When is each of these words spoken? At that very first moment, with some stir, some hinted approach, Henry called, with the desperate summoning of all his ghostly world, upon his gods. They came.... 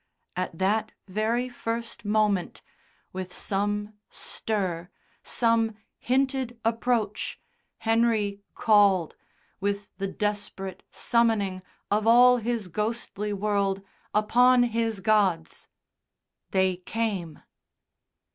At 0.35 0.57
that 0.57 0.93
very 1.07 1.47
first 1.47 2.05
moment, 2.05 2.63
with 3.13 3.37
some 3.37 3.93
stir, 4.09 4.89
some 5.21 5.75
hinted 5.99 6.59
approach, 6.65 7.39
Henry 7.77 8.41
called, 8.55 9.15
with 9.59 9.91
the 9.99 10.07
desperate 10.07 10.81
summoning 10.89 11.61
of 11.91 12.07
all 12.07 12.37
his 12.37 12.67
ghostly 12.67 13.31
world, 13.31 13.83
upon 14.11 14.63
his 14.63 15.01
gods. 15.01 15.67
They 16.49 16.77
came.... 16.77 17.43